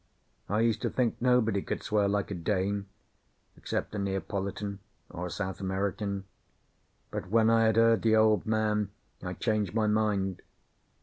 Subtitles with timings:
[0.49, 2.87] I used to think nobody could swear like a Dane,
[3.55, 4.79] except a Neapolitan
[5.11, 6.23] or a South American;
[7.11, 8.89] but when I had heard the Old Man,
[9.21, 10.41] I changed my mind.